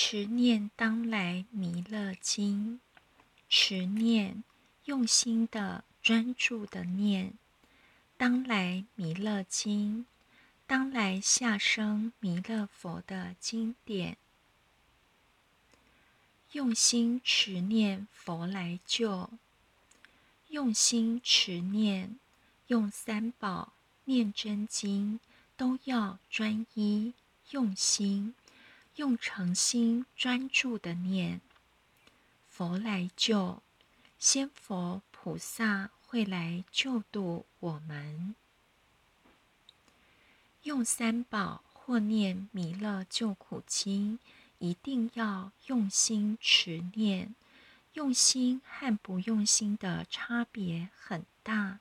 [0.00, 2.78] 持念当来弥勒经，
[3.48, 4.44] 持念
[4.84, 7.32] 用心的专注的念，
[8.16, 10.06] 当来弥勒经，
[10.68, 14.16] 当来下生弥勒佛的经典，
[16.52, 19.28] 用心持念佛来救，
[20.46, 22.16] 用心持念，
[22.68, 23.72] 用三宝
[24.04, 25.18] 念真经，
[25.56, 27.14] 都要专一
[27.50, 28.36] 用心。
[28.98, 31.40] 用诚心专注的念，
[32.48, 33.62] 佛来救，
[34.18, 38.34] 仙佛菩萨会来救度我们。
[40.64, 44.18] 用三宝或念弥勒救苦经，
[44.58, 47.36] 一定要用心持念。
[47.92, 51.78] 用心和不用心的差别很大，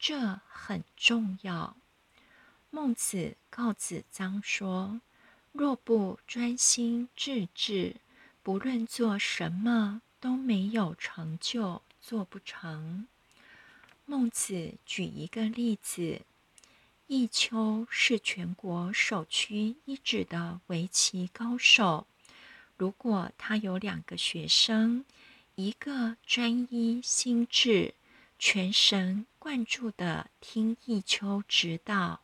[0.00, 1.76] 这很重要。
[2.70, 5.00] 孟子告子张说。
[5.56, 7.96] 若不专心致志，
[8.42, 13.06] 不论做什么都没有成就，做不成。
[14.04, 16.20] 孟子举一个例子：
[17.08, 22.06] 弈秋是全国首屈一指的围棋高手。
[22.76, 25.06] 如果他有两个学生，
[25.54, 27.94] 一个专一心智，
[28.38, 32.20] 全神贯注的听弈秋指导。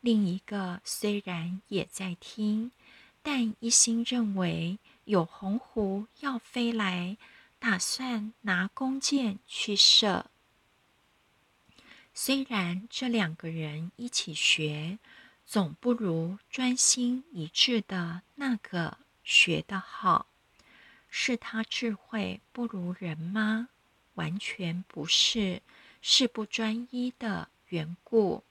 [0.00, 2.72] 另一个虽然也在听，
[3.22, 7.18] 但一心认为有鸿鹄要飞来，
[7.58, 10.30] 打算拿弓箭去射。
[12.14, 14.98] 虽然这两个人一起学，
[15.46, 20.26] 总不如专心一致的那个学得好。
[21.08, 23.68] 是他智慧不如人吗？
[24.14, 25.60] 完全不是，
[26.00, 28.44] 是不专一的缘故。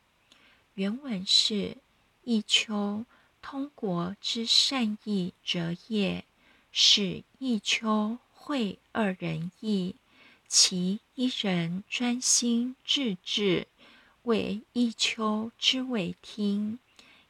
[0.79, 1.75] 原文是
[2.23, 3.03] ：“一丘
[3.41, 6.23] 通国之善意者也，
[6.71, 9.97] 使一秋会二人意。
[10.47, 13.67] 其一人专心致志，
[14.23, 16.77] 为一秋之为听；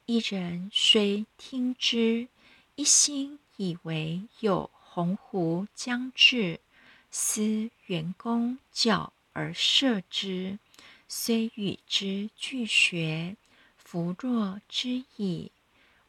[0.06, 2.28] 一人虽听之，
[2.75, 6.59] 一心以为有鸿鹄将至，
[7.09, 10.59] 思员工角而射之。”
[11.12, 13.35] 虽与之俱学，
[13.91, 15.51] 弗若之矣。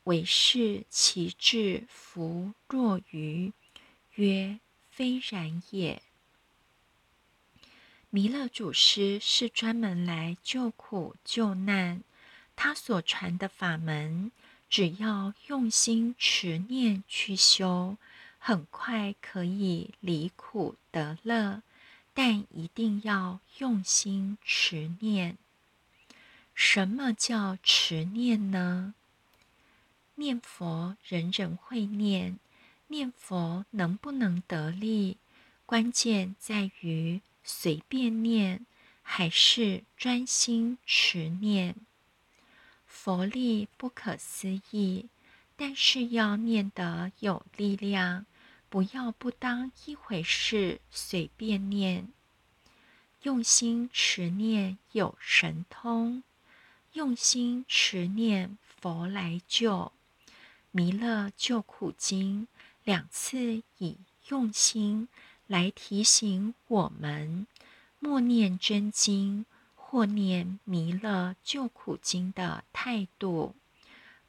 [0.05, 3.55] 唯是其志弗若愚。
[4.17, 4.61] 曰：
[4.91, 6.03] 非然也。
[8.11, 12.03] 弥勒祖师是专门来救苦救难，
[12.55, 14.31] 他所传的法门，
[14.69, 17.97] 只要用心持念去修，
[18.39, 21.63] 很快可以离苦得乐。
[22.13, 25.39] 但一定要用心持念。
[26.63, 28.93] 什么叫持念呢？
[30.17, 32.39] 念佛人人会念，
[32.89, 35.17] 念佛能不能得力，
[35.65, 38.67] 关键在于随便念
[39.01, 41.75] 还是专心持念。
[42.87, 45.09] 佛力不可思议，
[45.57, 48.27] 但是要念得有力量。
[48.69, 52.13] 不要不当一回事，随便念。
[53.23, 56.23] 用心持念有神通，
[56.93, 59.93] 用心持念佛来救。
[60.71, 62.47] 弥勒救苦经
[62.85, 63.97] 两次以
[64.29, 65.09] 用心
[65.47, 67.47] 来提醒我们，
[67.99, 73.55] 默念真经或念弥勒救苦经的态度，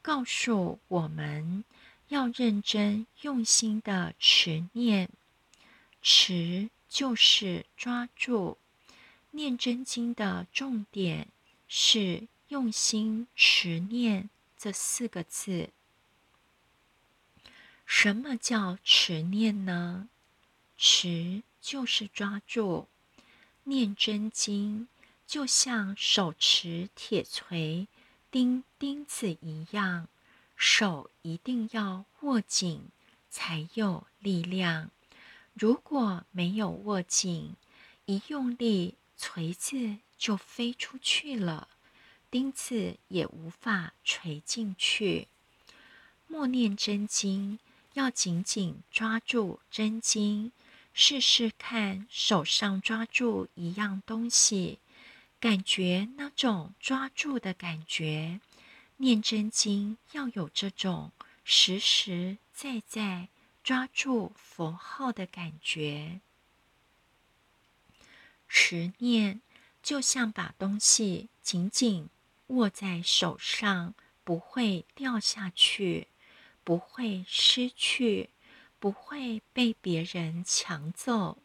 [0.02, 1.64] 告诉我们。
[2.08, 5.08] 要认真用心的持念，
[6.02, 8.58] 持就是抓住。
[9.30, 11.30] 念真经的重点
[11.70, 15.70] 是用心持念这四个字。
[17.86, 20.10] 什么叫持念呢？
[20.78, 22.90] 持就是抓住。
[23.64, 24.90] 念真经
[25.26, 27.88] 就像手持铁锤
[28.30, 30.10] 钉钉子一样。
[30.58, 32.90] 手一定要握紧，
[33.30, 34.92] 才有力量。
[35.54, 37.56] 如果没有握紧，
[38.06, 41.70] 一用力，锤子就飞出去了，
[42.32, 45.28] 钉子也无法锤进去。
[46.28, 47.60] 默念真经，
[47.94, 50.54] 要紧紧抓住真经，
[50.94, 54.80] 试试看手上抓住一样东西，
[55.42, 58.40] 感觉那种抓住的感觉。
[58.98, 61.12] 念真经要有这种
[61.44, 63.28] 实实在在
[63.62, 66.22] 抓住佛号的感觉，
[68.48, 69.42] 持念
[69.84, 72.08] 就像把东西紧紧
[72.52, 73.94] 握在手上，
[74.24, 76.08] 不会掉下去，
[76.64, 78.30] 不会失去，
[78.78, 81.38] 不会被别人抢走。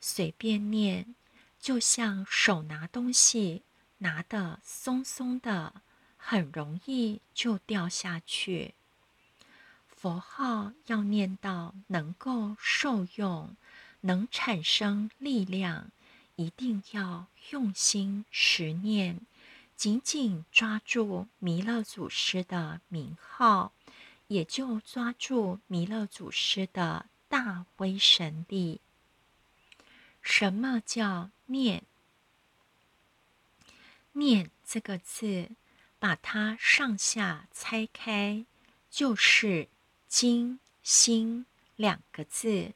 [0.00, 1.14] 随便念，
[1.58, 3.62] 就像手拿东西
[3.98, 5.82] 拿得松松的，
[6.18, 8.74] 很容易就掉下去。
[9.88, 13.56] 佛号要念到能够受用，
[14.02, 15.90] 能产生力量，
[16.36, 19.20] 一定要用心持念，
[19.76, 23.72] 紧紧抓住弥勒祖师的名号，
[24.28, 28.80] 也就抓住弥勒祖师的大威神力。
[30.22, 31.82] 什么叫念？
[34.12, 35.50] 念这个字，
[35.98, 38.46] 把它上下拆开，
[38.88, 39.68] 就是
[40.08, 41.44] 精心
[41.76, 42.72] 两个字，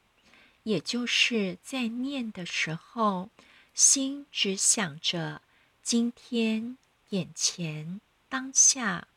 [0.64, 3.30] 也就是在念的时候，
[3.72, 5.40] 心只想着
[5.82, 6.76] 今天、
[7.10, 9.08] 眼前、当下，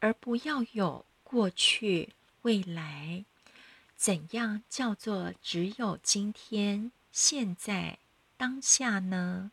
[0.00, 3.24] 而不要有过去、未来。
[3.96, 6.90] 怎样叫做只有今天？
[7.12, 7.98] 现在
[8.36, 9.52] 当下呢？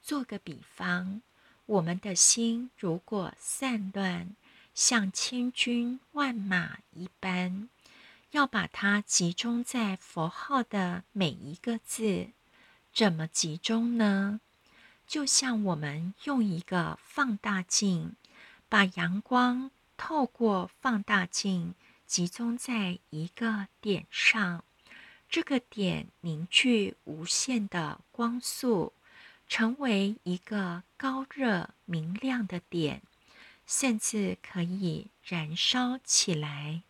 [0.00, 1.22] 做个比方，
[1.66, 4.36] 我们的心如果散乱，
[4.74, 7.68] 像千军万马一般，
[8.30, 12.28] 要把它集中在佛号的每一个字，
[12.94, 14.40] 怎么集中呢？
[15.08, 18.14] 就像我们用一个放大镜，
[18.68, 21.74] 把阳光透过放大镜
[22.06, 24.62] 集中在一个点上。
[25.30, 28.92] 这个点凝聚无限的光速，
[29.48, 33.00] 成为一个高热明亮的点，
[33.66, 36.82] 甚至可以燃烧起来。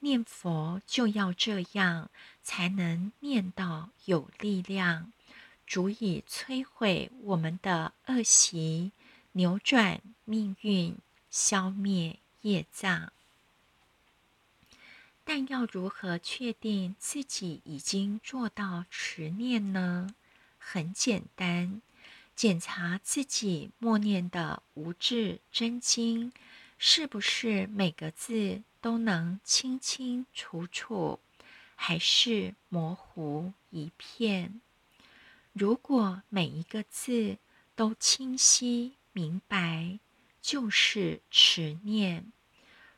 [0.00, 2.10] 念佛就要这样，
[2.42, 5.12] 才能念到有力量，
[5.72, 8.92] 足以摧毁我们的恶习，
[9.32, 10.98] 扭转命运，
[11.30, 13.10] 消灭业障。
[15.24, 20.14] 但要如何确定自己已经做到持念呢？
[20.58, 21.80] 很简单，
[22.36, 26.34] 检查自己默念的无字真经，
[26.76, 31.18] 是不是每个字都能清清楚楚，
[31.74, 34.60] 还是模糊一片？
[35.52, 37.36] 如果每一个字
[37.74, 39.98] 都清晰明白，
[40.40, 42.32] 就是持念。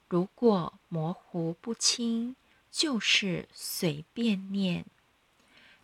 [0.09, 2.37] 如果模糊不清，
[2.71, 4.87] 就是随便念。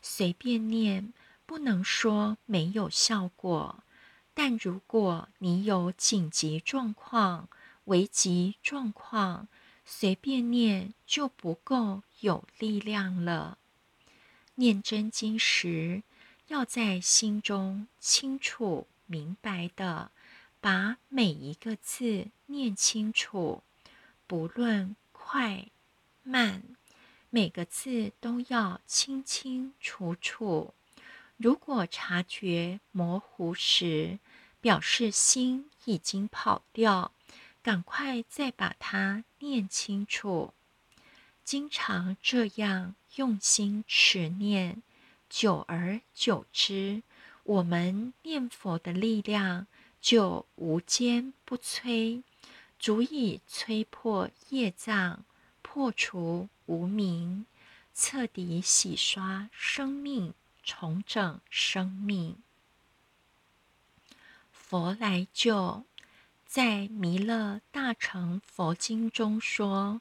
[0.01, 1.13] 随便念
[1.45, 3.83] 不能说没有效果，
[4.33, 7.49] 但如果你有紧急状况、
[7.87, 9.49] 危急状况，
[9.85, 13.59] 随便念就不够有力量了。
[14.55, 16.03] 念真经时，
[16.51, 20.11] 要在心中清楚明白的
[20.61, 23.63] 把每一个字念清楚。
[24.27, 25.67] 不论快
[26.25, 26.65] 慢，
[27.31, 30.75] 每个字都要清清楚楚。
[31.37, 34.19] 如果察觉模糊时，
[34.61, 37.13] 表示心已经跑掉，
[37.63, 40.53] 赶快再把它念清楚。
[41.45, 44.83] 经常这样用心持念，
[45.31, 47.03] 久而久之，
[47.45, 49.67] 我们念佛的力量
[50.01, 52.23] 就无坚不摧。
[52.79, 55.25] 足以摧破业障，
[55.61, 57.45] 破除无明，
[57.95, 60.33] 彻底洗刷生命，
[60.63, 62.39] 重整生命。
[64.51, 65.85] 佛来救，
[66.47, 70.01] 在《弥勒大乘佛经》中说，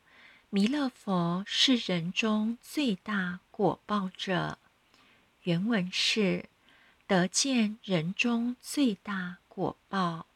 [0.49, 4.57] 弥勒佛是人中最大果报者。
[5.49, 6.45] 原文是：
[7.07, 10.27] 得见人中最大果报。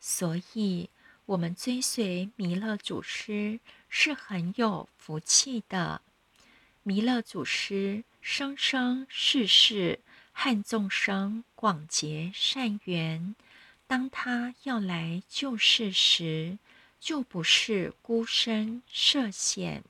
[0.00, 0.90] 所以。
[1.28, 6.00] 我们追随弥勒祖师是很有福气的。
[6.82, 10.00] 弥勒祖师生生世世
[10.32, 13.36] 和众生广结善缘，
[13.86, 16.56] 当他要来救世时，
[16.98, 19.84] 就不是孤身涉险，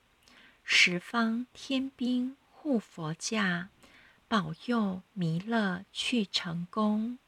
[0.64, 3.68] 十方天兵护佛驾，
[4.28, 7.18] 保佑弥勒去成功。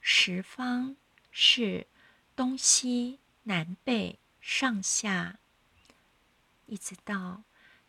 [0.00, 0.94] 十方
[1.32, 1.88] 是
[2.36, 3.18] 东西。
[3.44, 5.40] 南北上下，
[6.66, 7.42] 一直到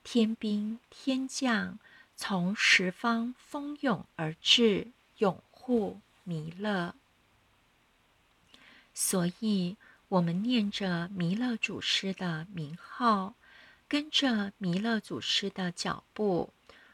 [0.04, 1.78] 天兵天将
[2.16, 6.96] 从十方蜂拥而至，拥护弥勒。
[8.96, 9.78] 所以，
[10.08, 13.36] 我们念着弥勒祖师的名号，
[13.88, 16.52] 跟着弥勒祖师的脚步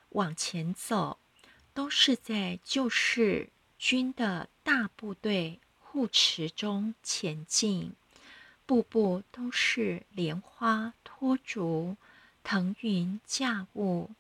[0.10, 1.18] 往前走，
[1.74, 7.94] 都是在救世军的大部队护持中前进。
[8.66, 11.98] 步步都是莲花托足，
[12.44, 14.12] 腾云驾雾，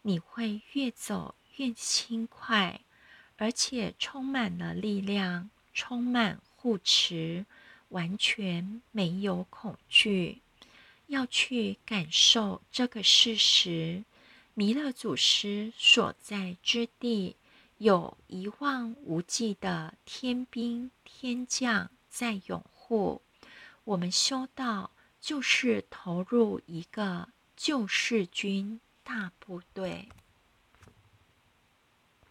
[0.00, 2.80] 你会越走越轻快，
[3.36, 7.44] 而且充满了力量，充满护持，
[7.90, 10.40] 完全没有恐惧。
[11.08, 14.04] 要去感受这个事实：
[14.58, 17.36] 弥勒祖师所在之地，
[17.76, 23.22] 有一望无际的天兵天将在拥护。
[23.84, 30.08] 我们修道，就是投入一个救世军大部队。